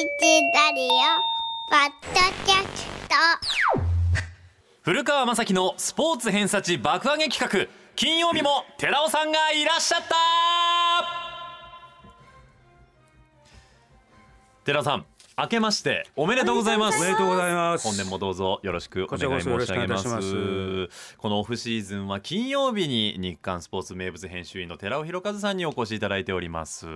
[0.00, 0.06] ラ
[0.72, 0.88] ディオ
[1.68, 3.14] ポッドキャスト。
[4.80, 7.70] 古川雅樹のスポーツ偏差値爆上げ企画。
[7.96, 10.14] 金曜日も寺尾さんがいらっしゃった。
[14.64, 15.04] 寺尾さん
[15.38, 16.98] 明けましておめでとうございます。
[16.98, 17.86] おめでとうございます。
[17.86, 20.88] 本年もどうぞよろしくお願い申し上げます。
[21.16, 26.86] このオフシーズンは金曜日に日刊スポーツ名物編集員の寺尾博和さんにお越しいただいております。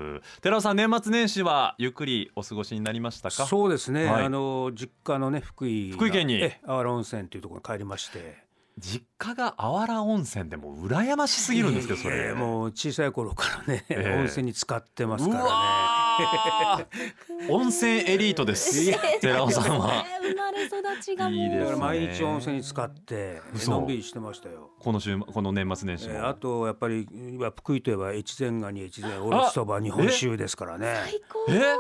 [0.43, 3.47] 寺尾さん年末年始はゆっくりお過ごしになりましたか？
[3.47, 4.07] そうですね。
[4.07, 4.25] はい。
[4.25, 6.35] あの実家のね福井が福井県に？
[6.43, 8.45] えあわら温泉というところに帰りまして。
[8.77, 14.19] 実家があわら温泉でも羨ましすぎるんですけどそれえーもう小さい頃からね、ええ。
[14.19, 16.04] 温泉に使ってますうからわー
[17.51, 18.93] 温泉エリートです。
[19.21, 20.05] 寺尾さんは。
[20.23, 21.35] 生まれ育ちがもう。
[21.35, 21.45] ね。
[21.45, 21.61] いいですね。
[21.61, 23.71] だから毎日温泉に使って嘘。
[23.73, 24.71] のんびりしてましたよ。
[24.79, 30.95] この週この年末年始も、えーあとやっぱり今福井といえば越前ガニ越前おろしそば日本酒ですからね。
[31.05, 31.47] 最高。
[31.49, 31.77] え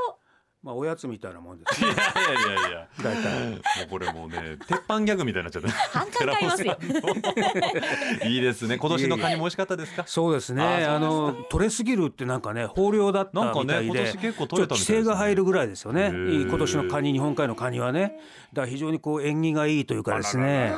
[0.64, 1.78] まあおやつみたいなもんです。
[1.82, 1.91] いね。
[1.95, 2.88] やいやいやいや。
[3.02, 3.50] 大体。
[3.50, 3.60] もう
[3.91, 5.68] これもうね鉄板ギャグみたいになっちゃった。
[5.68, 6.79] 反感買いますよ。
[8.24, 8.79] いいですね。
[8.79, 10.04] 今年のカニも美味しかったですか？
[10.07, 10.62] そうですね。
[10.62, 14.96] ああの取れすぎるってなんかね豊漁だったなんかねみたいで、今年結構取れたみたいですね。
[14.96, 16.09] ちょっと規制が入るぐらいですよね。
[16.09, 18.18] 今年のカニ日本海のカニはね、
[18.54, 20.73] だから非常にこう縁起がいいというかですね、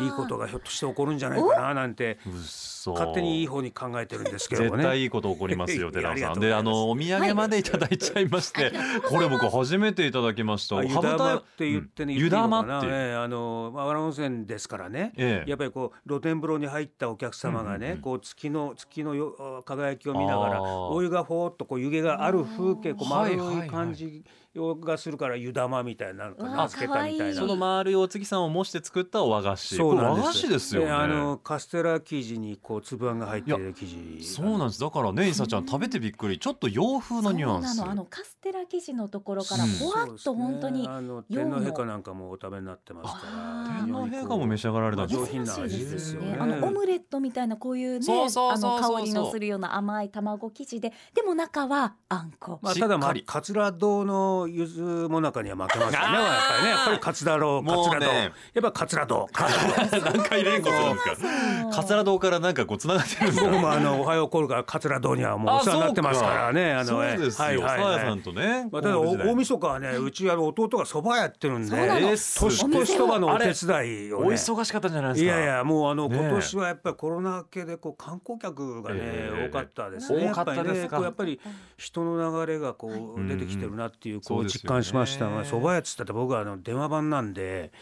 [0.00, 2.18] いいことがひょっとして起こるんじゃないかななんて。
[2.26, 4.76] うっそ勝手にいい方に考えてるんですけどもね。
[4.78, 6.40] 絶対いいこと起こりますよ 寺尾さん。
[6.40, 7.62] であのお土産までい。
[7.62, 8.72] ただいちゃいまして
[9.08, 10.78] これ僕初めていただきました。
[10.78, 15.50] あ湯玉って言ってね、うん湯玉ってええあのまあわら温泉ですからね、ええ。
[15.50, 23.70] やっぱりこう露天風呂に入ったお客様がね、うんうんうんこう月の月のよ輝きを見ながらお湯がほーっとこう湯気がある風景こうはいはいはい丸い。
[23.70, 27.34] 感じがするから湯玉みたいなのかうわなつけたみたいな。
[27.34, 29.76] その丸いお月さんを模して作った和菓子。
[29.76, 30.22] そうなんです。
[30.22, 30.90] これ和菓子ですよね。
[30.90, 34.80] あのカステラ生地にこう粒あんが入っている生地そうなんです。
[34.80, 36.38] だからねいさちゃん食べてびっくり。
[36.38, 37.32] ちょっと洋風の。
[37.32, 37.74] ニュアンス。
[37.74, 39.70] そうなのあのカステラ生地のところからうん。
[39.70, 41.42] ほわっと本当にそうですね。
[41.42, 43.32] あの天皇陛下なんかもお食べになってますから。
[43.34, 46.28] あ天皇陛下も召し上がられた上品な味でですすよね。
[46.28, 46.38] よね。
[46.40, 52.60] あのオムレットみたいなこういうね、あの香りのするような甘い卵生地で、でも中はあんこ。
[52.62, 53.24] まあ、ただまあかり。
[53.26, 56.06] 桂堂のゆずもなかには負けますよね。
[56.06, 57.90] やっぱりねやっぱり桂堂もうね。
[57.94, 59.28] 桂堂、やっぱ桂堂。
[59.34, 61.22] 何回連呼するんです
[61.64, 61.70] か。
[61.72, 63.50] 桂堂からなんかこう繋がってるんですか？
[63.50, 67.78] 僕もあのおはようコールから桂堂にはもうお世話になってますからねあそうのですよ、はいはい。
[67.78, 68.68] さはいやさんとね。
[68.70, 74.26] まあ、ただ大晦日はねうちあの弟が蕎麦やってるんで年越しそばのお手伝いをね。
[74.28, 75.34] お忙しかったんじゃないですか？
[75.34, 76.20] いやいやもうあのねえ。
[76.20, 79.48] 今年はやっぱりコロナ明けでこう観光客がね、ええ。
[79.48, 80.30] 多かったですね。
[80.30, 81.40] 多かったですやっぱり
[81.76, 85.28] 人の流れがこう出てきてるなっていうこそう実感しました。
[85.28, 87.72] まあ蕎麦屋っつったって僕はあの電話番なんで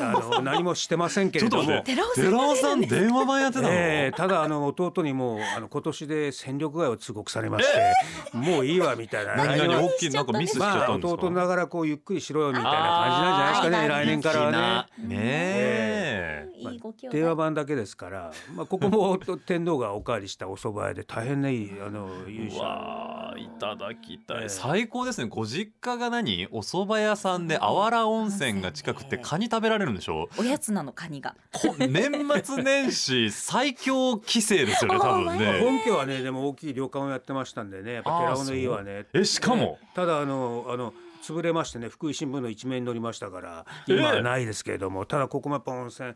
[0.00, 1.82] あの 何もしてませんけれども。
[1.84, 3.68] 寺尾さん電話番やってたの？
[3.70, 7.92] ええただあの弟にもうあの今年で戦力外を通告されまして、
[8.36, 9.36] もういいわみたいな。
[9.36, 11.22] 何大きいなんかミスしちゃまあったんですか？
[11.22, 12.78] 弟ながらこうゆっくりしろよみたいな感
[13.12, 15.08] じなんじゃないですかね来年からはね。
[15.08, 15.16] ね。
[15.16, 16.48] ねえ。
[16.58, 24.48] いいご兄弟電話番だけですから、まあ、ここも天皇がおかわりしたお蕎麦屋で大変ねいいあの優う秀わあいただきたい、ええ。
[24.48, 25.28] 最高ですね。
[25.28, 26.46] ご実家が何？
[26.50, 30.28] お蕎麦屋さんであわら温泉が近くてカニ食べられるんでしょ？
[30.38, 31.34] おやつなのカニが。
[31.52, 32.10] こ年
[32.44, 35.60] 末年始最強帰省ですよね 多分ね。
[35.60, 37.94] 本家はねでも大きい旅館をやってましたんでね。
[37.94, 39.06] やっぱ寺尾の家はね。
[39.12, 39.78] えしかも？
[39.82, 40.92] えただあのあの
[41.26, 46.14] 潰れましてね福井新聞の一面に載りましたから今はないですけれども、ただここもやっぱ温泉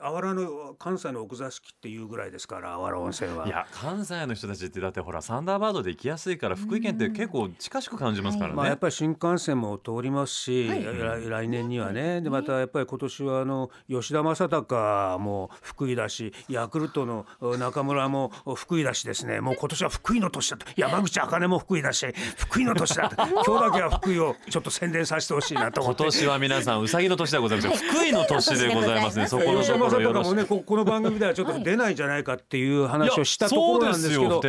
[0.00, 3.46] あわらの関西の奥座敷っていうぐらいですからあわら温泉は。
[3.46, 10.84] いや関西の人たちってだってほらサンダーバードで行きやすいから福井県って結構近しく感じますからね、まあ、やっぱり新幹線も通りますし、はい。
[10.84, 12.20] 来来年にはね。
[12.20, 17.26] でまたやっぱり今年はあの吉田正尚も福井だしヤクルトの
[17.58, 19.40] 中村も福井だしですね。
[19.40, 20.66] もう今年は福井の年だと。
[20.76, 22.06] 山口茜も福井だし
[22.36, 23.16] 福井の年だと。
[23.46, 25.82] 今日だけは福井をちょっと宣伝させてほしいなと。
[25.82, 27.84] 今年は皆さんうさぎの年でございます。
[27.84, 29.26] 福井の年でございますね。
[29.26, 34.40] そこのところよろしくねここの番組ではちょっと出ないんじゃないかっていう話をしたところなんですけど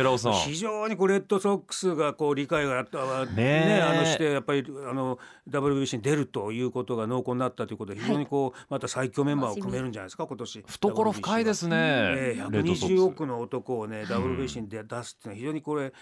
[0.44, 5.18] 非常にこうレッドソックスがこう理解があったねあのしてやっぱりあの
[5.48, 10.64] WBC に出るということが濃厚になったということで非常にこうまた最強メンバーを組めるんじゃないですか今年。
[10.66, 13.02] 懐深いですね、ええレッドソックス。
[13.02, 15.92] 120億の男をね WBC に出出すっていうのは非常にこれ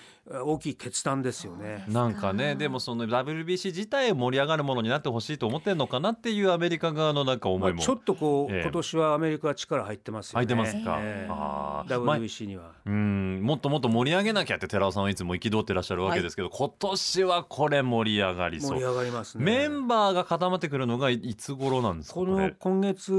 [0.42, 1.84] 大きい決断ですよね。
[1.88, 8.62] なんかねでもその WBC 自体盛り上がるものになってほしいと思ってんのかなっていうアメリカ側のなんかま思いも、あちょっとこう、ええ。
[8.62, 10.44] 今年はアメリカは力入ってますよね。
[10.44, 10.98] 入ってますか。
[11.00, 11.28] えー。
[11.28, 12.72] まあ WBC には。
[12.84, 13.40] うん。
[13.42, 18.70] もっともっと盛り上げなきゃって寺尾さんはいつも憤ってらっしゃるわけですけど、今年はこれ盛り上がりそう。
[18.72, 19.44] 盛り上がりますね。
[19.44, 23.12] メンバーが固まってくるのがいいつ頃なんですかこの今月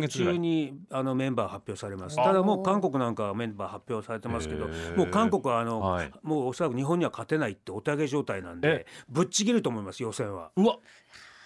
[0.00, 0.34] 月ぐらい。
[0.34, 2.20] 中にあのメンバー発表されます。
[2.20, 6.10] あただもう韓国なんかはメンバー発表されてますけどもう韓国はあの、はい。
[6.22, 10.50] もうおそらく日本には勝てないってお手上げ状態なんでえ、ぶっちぎると思います予選は。
[10.56, 10.78] うわ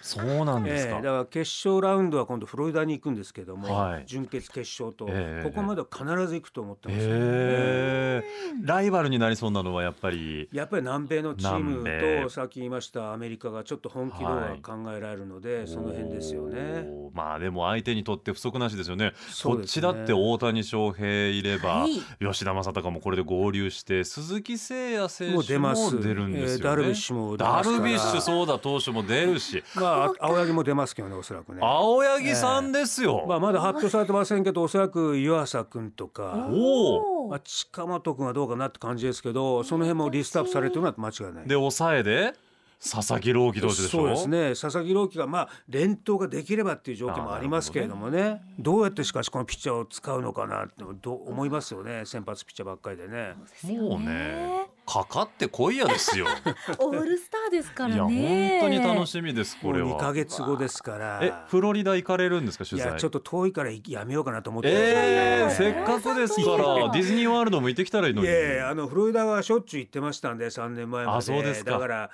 [0.05, 4.03] そうなんですか、ええだから決勝ラウンドは今度フロリダに行くんですけども、はい。
[4.05, 8.23] 準決決勝と、ええここまでは必ず行くと思ってます、へえ。
[8.63, 10.49] ライバルになりそうなのはやっぱり。
[10.51, 16.85] やっぱり南米のチームとさっき言いましたアメリカがちょっと本気度は考えられるので、その辺ですよね。
[17.13, 19.05] まあでも相手にとって不足なしですよね。
[19.05, 19.13] ね。
[19.43, 22.01] こっちだって大谷翔平いれば、はい。
[22.19, 26.01] 吉田正尚もこれで合流して鈴木誠也選もう手も出ます。
[26.01, 27.77] 出るんですよね、えーダルビッシュも出ますから。
[27.77, 29.63] ダルビッシュそうだ投手も出るし。
[29.75, 31.59] まあ青柳も出ますけどねおそらくね。
[31.61, 41.47] 青柳さんですよ、まあ、まだ発表されてませんけどおそらく湯浅君とか、おおまあ、近本君はどうかなって感じですけどその辺もリストアップされてるのは間違いない。
[41.47, 42.33] で抑えで
[42.77, 43.99] 佐々木朗希投手でしょ？
[43.99, 44.49] そうですね。
[44.49, 48.41] 佐々木朗希がまあ連投ができればっていう条件もありますけれどもね。
[48.59, 53.33] どうやってしかしこのピッチャーを使うのかなって思いますよね先発ピッチャーばっかりでね。
[53.63, 56.27] もうねかかってこいやですよ。
[56.79, 61.19] オールスターですかいやらね本当に楽しみですこれもう2ヶは月後ですから。
[61.23, 62.91] えフロリダ行かれるんですかい取材？
[62.93, 68.27] やちょっと遠いからやめようかなと思ってえー、せっかくですからディズニーワールドも行ってきたらいいのに。
[68.27, 71.17] いやいやあのフロリダはしょっちゅう行ってましたんで3年前まで。
[71.17, 71.71] あそうですか。
[71.71, 72.11] だから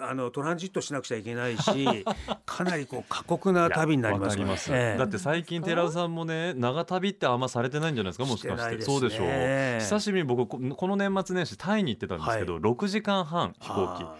[0.00, 1.64] あのトランジットしなくちゃいけないし
[2.46, 4.98] かなりこう過酷な旅になりますわかります、ええ。
[4.98, 8.24] だって最近寺尾さんもね長旅ってあんまされてないんじゃないですか？
[8.24, 8.76] もしかして。
[8.76, 9.26] ねそうでしょう。
[9.80, 14.04] 久しぶりに僕ここの年末年始タイに行ってたんですけど、は6時間半飛行機。
[14.04, 14.16] あ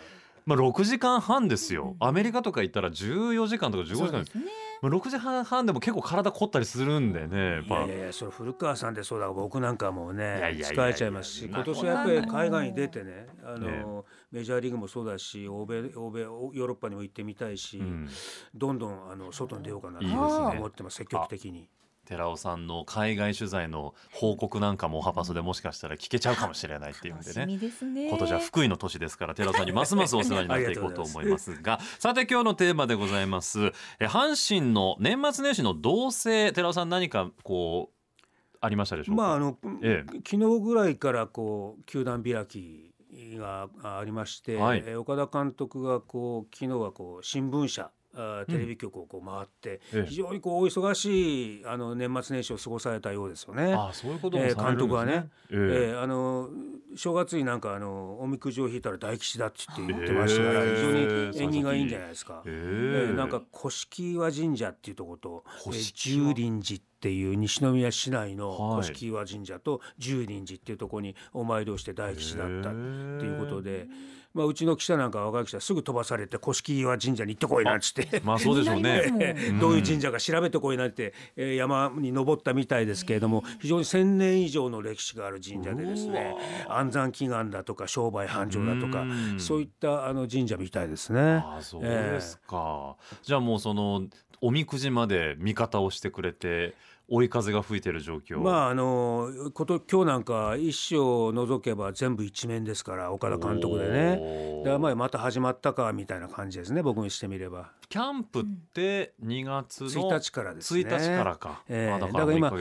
[0.47, 1.97] まあ6時間半ですよ。
[2.01, 4.09] アメリカとか行ったら14時間とか15時間。
[4.09, 13.85] そうですねまあ、6時半半でも結構体凝ったりするんでねいぱやいやいやそれ古川さんでそうだ僕なんかもね疲れちゃいますし今年はやっぱり海外に出てねあの、ね。
[14.32, 18.09] メジャーリーグもそうだし欧米欧米ヨーロッパにも行ってみたいし、うん。
[18.55, 21.69] どんどんあの外に出ようかなと思ってます積極的に。
[22.11, 27.47] 寺尾さんの海外取材の報告なんかもオハパソでもしかしたら聞けちゃうかもしれないっていうんでね。
[27.47, 28.09] ね。
[28.09, 31.27] 今年は福井の年ですから寺尾さんにますますお世話になっていこうと思い。
[31.27, 33.73] ますがさて今日のテーマでございます。
[34.01, 38.17] え阪神の年末年始の動静寺尾さん何かこう
[38.61, 40.03] ありましたでしょうか、まああの、え。
[40.29, 42.93] 昨日ぐらいからこう球団開き
[43.37, 44.83] がありまして、はい。
[44.85, 50.07] えー岡田監督がこう昨日はこう新聞社あーテレビ局をこう回って、ええ。
[50.09, 53.73] 非常にこうお忙しいあの年末年始を過ごされたようですよね。
[53.73, 55.95] あそういうことね、監督はね、ええ。
[55.95, 56.49] ーあの
[56.97, 62.43] 正月になんかあのおみくじを引いたら大吉だって言って言ってましたから、えー非常に縁起がいいんじゃないですか。
[62.47, 63.09] ええ。
[63.11, 68.82] えーなんか古式岩神社っていうところと、えー十輪寺っていう西宮市内のはい。
[68.82, 72.79] 古式岩神社と十輪寺っていうところにお参りをして大吉だったって
[73.25, 73.87] いうことで、
[74.35, 78.20] まあ、うちの記者なんか若い記者すぐ飛ばされて古式岩神社に行ってこいなんつって。
[78.23, 86.37] まあそうでしょ うねどういう神社か調べてこいなんて、えー山に登ったみたいですけれども非常に1,000年以上の歴史がある神社でですね
[86.69, 89.41] 安産祈願だとか商売繁盛だとかうん。
[89.41, 91.20] そういったあの神社みたいですね。
[91.20, 94.06] ああそうですか、じゃあもうその
[94.41, 96.75] おみくじまで味方をしてくれて
[97.11, 98.41] 追い風が吹いてる状況。
[98.41, 104.62] まああのこと今日なんか一種を除けば全部一面ですから岡田監督でね。
[104.65, 110.82] だからまあまた始まったかみたいな感じですね僕にしてみればキャンプって2月の1日からですね。
[110.82, 111.90] 1日からか、ええ。
[111.90, 112.52] まあだからら今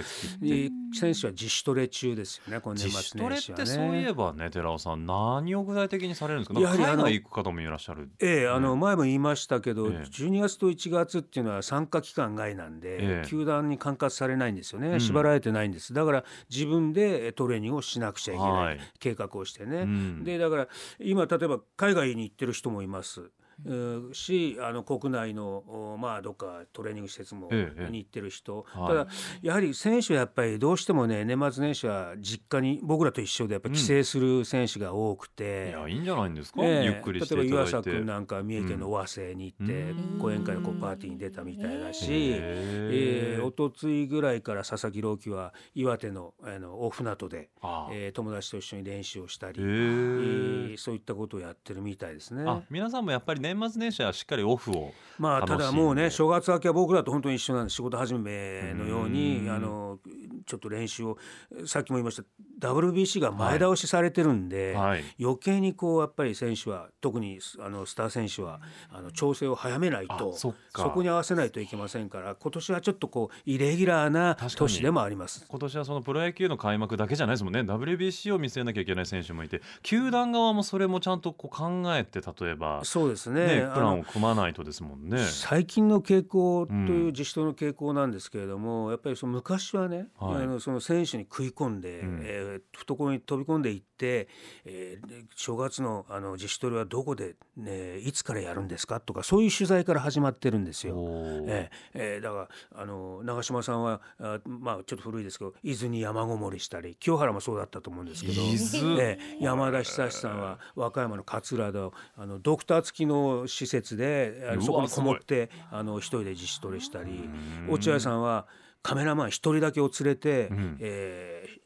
[0.91, 6.59] 選手は自主トレ中ですよねこの年自主末トレっ年始はねてそういえばね寺尾さん何を具体的にされるんですか？
[6.59, 8.09] 海外行く方もいらっしゃる。
[8.19, 9.91] ええあの前も言いましたけど、ええ。
[10.01, 13.27] 12月と1月っていうのは参加期間外なんで、ええ。
[13.27, 14.99] 球団に管轄されないんですよね、うん。
[14.99, 15.93] 縛られてないんです。
[15.93, 18.79] だから自分でトレーニングをしなくちゃいけない、はい。
[18.97, 20.23] 計画をしてね、うん。
[20.23, 20.67] でだから
[20.99, 23.29] 今例えば海外に行ってる人もいます。
[23.65, 28.87] うんしあの国内のおまあどっかトレーニング施設もええに行ってる人、はい。
[28.87, 29.07] ただ
[29.41, 36.85] やはり選手はやっぱりどうしてもね年末年始は実家に僕らと一緒でやっぱり帰省する選手が多くいて、やいいんじゃないんですか、ええ。
[36.85, 37.89] ゆっくりして例えばいただいて。
[37.89, 40.19] 岩佐君なんか三重県の尾鷲に行って、うん。
[40.19, 43.35] 講演会のこうパーティーに出たみたいだし、へえ。
[43.35, 47.93] えー、おとついぐらいから佐々木朗希は岩手のあの大船渡で、ああ。
[47.93, 49.67] えー友達と一緒に練習をしたり、へえ。
[49.67, 52.43] えーそういったことをやってるみたいですね。
[52.47, 59.97] あ皆さんもやっぱり年末年始はしっかりオフをまあただもうね正月明けは僕らと本当に一緒なんで仕事始めのよううんにあの
[60.45, 61.17] ちょっと練習を
[61.65, 62.23] さっきも言いました
[62.59, 65.03] WBC が前倒しされてるんで、はい。
[65.19, 68.61] 余計にこうやっぱり選手は特にあのスター選手は
[68.91, 70.53] あの調整を早めないとあそ
[70.89, 75.45] こに合わせないといけませんから今年はちょっとこうイレギュラーな年でもあります。
[75.47, 77.61] 今年はそのプロ野球の開幕だけじゃないですもんね。
[77.61, 83.39] WBC を見据えなきゃいけない選手もいて球団側もそれもちゃんとこう考えて例えば、そうですね。
[83.39, 85.17] ね、プランを組まないとですもんね。
[85.19, 86.87] 最近の傾向とうん。
[86.87, 90.43] いう自主トレの傾向なんですけれども、やっぱりその昔はね、はい。
[90.43, 92.19] あのその選手に食い込んで、うん。
[92.23, 94.27] えーー懐に飛び込んでいって、
[94.65, 100.95] えーで正月のあの自主トレはどこで、ね、いつからやるんですかとかそういう取材から始まってるんですよ。
[100.95, 101.43] おー。
[101.47, 109.01] ええええだからあの長嶋さんはあまあちょっと古いですけど伊豆に山ごもりしたり清原もそうだったと思うんですけど、伊豆。
[109.01, 117.29] ええ山田久志さんは和歌山の桂のあのドクター付きの施設でそこにこもってあの一人で自主トレしたり
[117.69, 118.47] 落合さんは
[118.81, 120.77] カメラマン一人だけを連れて、ん。
[120.79, 121.58] えー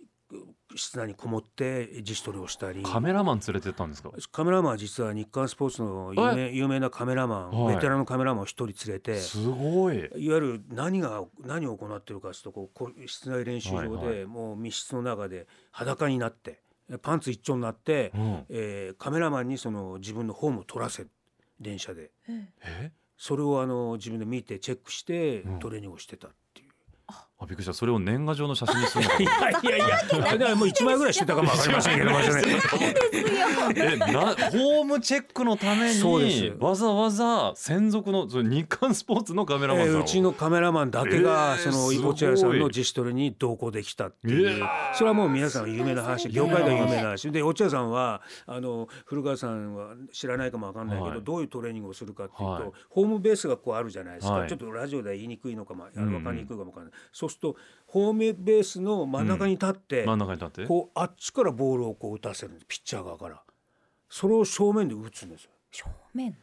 [0.75, 2.83] 室内にこもって自主トレをしたり。
[2.83, 4.11] カメラマン連れてったんですか？
[4.31, 7.75] カメラマンは実は日刊スポーツの有名有名なカメラマン、はい。
[7.75, 9.97] ベテランのカメラマンを一人連れて、すごい。
[9.97, 16.61] いわゆる何が何を行っているかというとこう室内練習場で、もう密室の中で裸になって
[17.01, 18.45] パンツ一丁になって、うん。
[18.49, 21.09] えーカメラマンにその自分のフォームを撮らせる
[21.59, 22.11] 電車で。
[22.61, 22.91] え？
[23.17, 25.59] それをあの自分で見てチェックしてうん。
[25.59, 26.27] トレーニングをしてた。
[26.27, 26.42] っていう。
[27.43, 27.73] あびっくりした。
[27.73, 32.43] それを年賀状の写真にするのかいやいやいやだからもう一枚ぐらいしてたかもわかりませんけどまずね
[33.75, 36.41] えなホームチェックのためそうです。
[36.41, 46.29] にわざわざ専属のそれ日刊スポーツのカメラマンさんを、えーうちのカメラマンだけが、えーそのすごいイボチャヤさんの自主トレに同行できたっていう、それはもう皆さん有名な話。
[46.29, 47.31] 業界では有名な話。
[47.31, 51.23] で落合さんはあの古川さんは知らないかもわかんないけど、はい。
[51.23, 52.63] どういうトレーニングをするかっていうと、はい。
[52.89, 54.49] ホームベースがこうあるじゃないですか、はい。
[54.49, 56.13] ちょっとラジオでは言いにくいのかもあうんうん。
[56.13, 57.55] の分かりにくいかもわかんない、そうすると
[57.87, 60.67] ホームベースの真ん中に立って、真ん中に立って？
[60.67, 63.41] こうあっちからボールをこう打たせるんですピッチャー側から。
[64.09, 65.51] それを正面で打つんですよ。
[65.71, 66.37] 正面？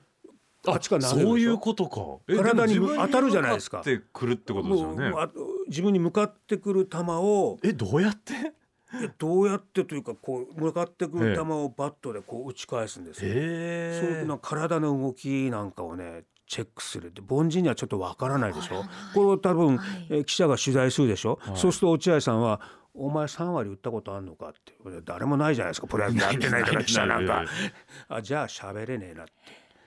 [0.67, 1.29] あっちから投げるでしょ。
[1.31, 2.01] そういうことか。
[2.29, 3.83] え体に当たるじゃないですか。
[3.85, 5.11] 向ってくるってことですよね。
[5.11, 5.31] もうあ
[5.69, 8.53] 自分に向かってくる球をえどうやって？
[9.19, 13.31] どうやってというかこう向かってくる球をバットでこう打ち返すんですよ。
[13.33, 18.85] そうえいうな体の動きなんかをねチェックするで凡人にはちょっとわからないでしょ？
[19.15, 20.07] これを多分、はい。
[20.11, 21.57] えー記者が取材するでしょ、はい。
[21.57, 22.61] そうすると落合さんは
[22.93, 25.87] 「お前3割打ったことあんのか?」って誰もないじゃないですか。
[25.87, 27.45] プロ野球やってないから記者なんか
[28.09, 29.33] あじゃあ喋れねえなって。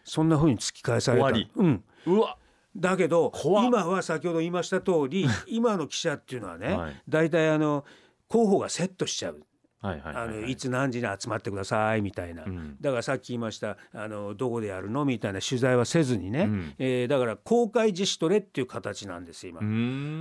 [0.06, 1.26] そんな風に突き返された。
[1.28, 1.52] 終わり。
[1.56, 1.84] うん。
[2.08, 2.38] うわ。
[2.76, 7.02] だけど今は先ほど言いました通り 今の記者っていうのはね、はい。
[7.10, 7.84] 大体あの
[8.30, 9.44] 候補がセットしちゃう。
[9.84, 10.38] はいはいはいはい。
[10.38, 12.78] あのいつ何時に集まってくださいみたいな、うん。
[12.80, 16.74] だからさっき言いましたあのどこでやるのみたいな取材はせずにね、うん。
[16.80, 19.60] えーだから公開自主トレっていう形なんです今。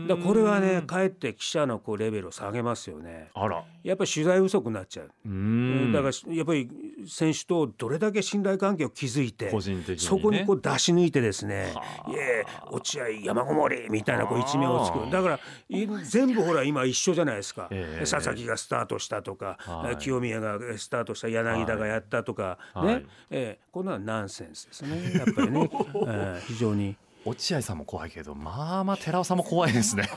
[0.08, 3.30] だこれはねかえって記者のこうレベルを下げますよね。
[3.34, 5.10] あらやっぱり取材不足になっちゃう。
[5.28, 6.68] うだからやっぱり
[7.06, 9.60] 選手とどれだけ信頼関係を築いてね。
[9.96, 12.10] そこにこう出し抜いてですねは「あ。
[12.10, 15.10] いえ落合山ごもり」みたいなこう一面を作る。
[15.10, 19.96] だからい全部ほら今一緒じゃないですか、ええ佐々木がスタートしたとか、はい。
[19.96, 22.94] 清宮がスタートした柳田がやったとか、ね、はい。
[22.94, 23.06] はい。
[23.30, 25.12] ええこんなのはナンセンスですね。
[25.14, 25.70] やっぱりね、
[26.06, 26.96] ええ非常に。
[27.24, 30.08] 落合さんも怖いけどまあまあ寺尾さんも怖いですね。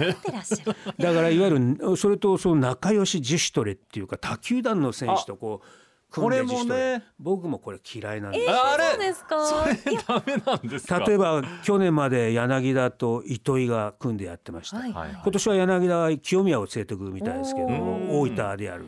[0.97, 5.67] だからいわゆるそれとその仲良し自主トレっていうか他球団の選手とこう
[6.11, 8.51] 組んでこれもね僕もこれ嫌いなんですよ。
[8.51, 8.91] あれ？
[8.91, 9.45] そうですか？
[9.45, 9.97] それ？
[10.07, 10.99] ダメなんですか？
[10.99, 14.93] 例えば去年まで柳田と糸井が組んでやってました、はい。
[14.93, 15.19] はいはい。
[15.21, 18.85] 今年は柳田は清宮を連れてくるみたいですけど大分でやる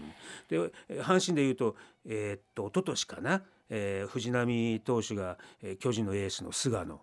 [0.50, 0.72] で
[1.02, 7.02] 阪神でいうと,、えーっと一昨年かな、えー藤浪投手が、えー巨人のエースの菅野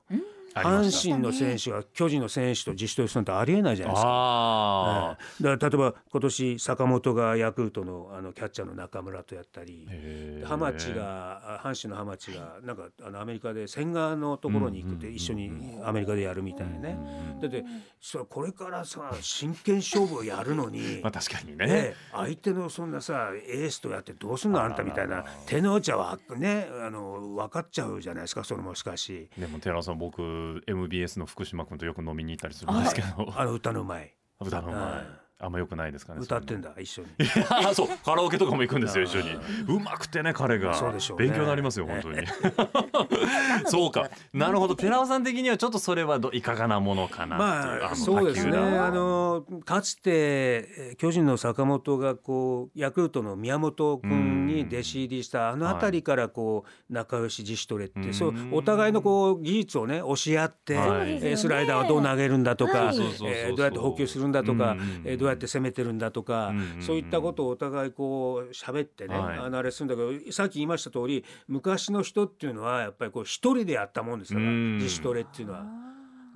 [0.55, 4.11] 阪神の選手が巨人の選手と自主トレするなんてありえないじゃないですか。
[4.11, 5.45] あええ。
[5.45, 10.45] だから例えば今年坂本がヤクルトのあのキャッチャーの中村とやったりー。
[10.45, 15.51] 浜地があ阪神の浜地がなんかあのアメリカで千賀のところに行くってうん一緒に
[15.85, 16.99] アメリカでやるみたいなね。
[17.41, 17.65] だって
[18.01, 21.13] それこれからさ真剣勝負をやるのに まあ。
[21.13, 21.67] 確かにね。
[21.67, 29.29] ね、相手のそんなさエースとやってどうすんのあんたみたいな手の内はねあの分かっちゃうじゃないですかそれもしかし。
[29.39, 33.33] でも寺尾さん僕 MBS の福島君とよく飲みに行ったりするんですけど。
[33.37, 34.77] あの歌のうまい歌の前。
[34.81, 37.09] はいあんま良くないですかね歌ってんだ一緒に。
[37.09, 37.89] いやそう。
[38.05, 39.31] カラオケとかも行くんですよ一緒に。
[39.69, 40.75] うまくてね彼が。
[40.75, 41.27] そうでしょうね。
[41.27, 42.27] 勉強になりますよ本当に。
[43.67, 44.11] そうか。
[44.33, 44.77] なるほど。
[44.77, 48.57] 寺尾さん的にはちょっとそれはどいかがなものかなっていうまあのそうですね。
[48.57, 64.77] あのかつてえー巨人の坂本がこうヤクルトの宮本君に弟子入りしたあの辺りからこう仲良し自主トレって、うんそうお互いのこう技術をね教え合って、スライダーはどう投げるんだとか、えーどうやって補給するんだとか、
[65.25, 69.39] どうやって攻めてるんだとか、そういったことをお互いこう喋ってね、はい。
[69.39, 74.77] あのあれするんだけどさっき言いました通り昔の人っていうのはやっぱりこう一人でやったもんですからうん。
[74.77, 75.65] 自主トレっていうのは。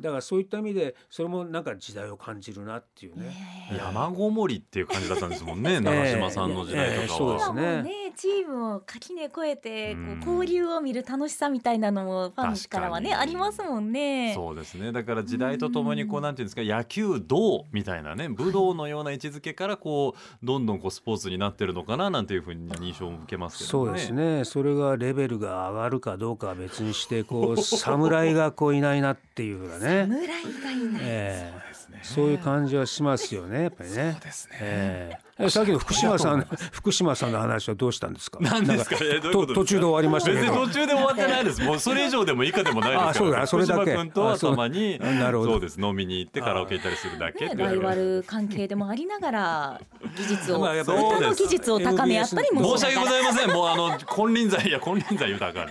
[0.01, 3.37] だからそういった意味でそれもなんか時代を感じるなっていうね。
[3.77, 10.01] 山ごもりっていう感じだったんですもんね長嶋さんの時代とかは、ええそうですねチームを垣根越えてこ
[10.33, 14.33] う交流を見る楽しさみたいなのもファンからはねありますもんね。
[14.35, 14.91] そうですね。
[14.91, 23.87] だから時代とともにこうなんていうんですか野球道みたいなね武道のような位置づけからこうどんどんこうスポーツになってるのかななんていうふうに印象を受けますけどね。
[23.87, 24.45] そうですね。
[24.45, 30.27] それがレベルが上がるかどうかは別にしてこう 侍がこういないなっていうふうなね、侍
[30.61, 31.03] がいない。
[31.05, 31.69] ええ。
[32.03, 34.13] そういう感じはしますよねやっぱりね。
[34.13, 34.57] そうですね。
[34.61, 36.41] えええさっきの福島さん
[36.73, 38.39] 福島さんの話はどうしたんですか？
[38.41, 38.97] 何ですか？
[38.97, 39.55] なんえどういうことですか？
[39.55, 40.53] と途中で終わりました。
[40.53, 41.63] 途中で終わってないです。
[41.63, 43.09] もうそれ以上でも以下でもないですから。
[43.11, 49.81] あそうだそれだけ福島君とはたまにです飲みに行ってカラオケ行ったりするだけライバル関係でもありながら
[50.17, 53.51] 技術をまあやっぱり歌の技術を高め合ったりも申し訳ごいざいません。
[53.51, 55.71] もうあの金輪際いや金輪際豊かに。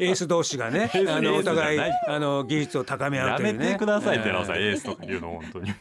[0.00, 3.58] エース同士がねあのお互いあの技術を高め合うやというね。
[3.66, 5.74] めてください、寺尾さん、ええエースとか言うの、本当に。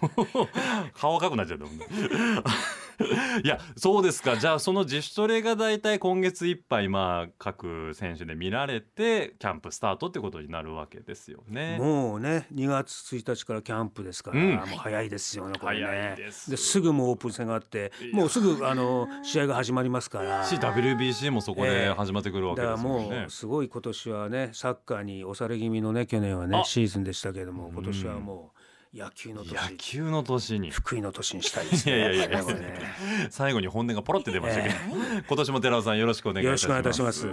[0.93, 1.65] 顔赤くなっちゃった。
[3.43, 4.37] いや、そうですか。
[4.37, 11.77] じゃあ、その自主トレが大体今月いっぱい、まあ、各選手で見られて、キャンプスタートってことになるわけですよね。
[11.79, 14.55] もうね2月1日からキャンプですから、うん。
[14.55, 15.85] もう早いですよねこれね。
[15.85, 16.57] 早いです。
[16.57, 20.43] すぐもうオープン戦があってもうすぐあの試合が始まりますから。
[20.45, 23.25] し、WBC もそこで始まってくるわけですよね。
[23.27, 23.29] う。
[23.29, 26.63] すごい今年はねサッカーに押され気味のね去年はねあ。
[26.63, 28.58] シーズンでしたけれども今年はもう
[28.93, 29.53] 野球の年。
[29.53, 30.71] 野球の年に。
[30.71, 31.97] 福井の年にしたいですね。
[31.97, 32.43] いやいやいや。
[33.29, 34.75] 最後に本音がポロって出ましたけど、
[35.27, 36.67] 今年も寺尾さんよろしくお願いいたし
[37.01, 37.27] ます